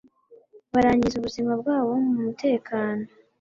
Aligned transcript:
barangiza 0.73 1.15
ubuzima 1.17 1.51
bwabo 1.61 1.91
mu 2.07 2.13
mutekano 2.25 3.05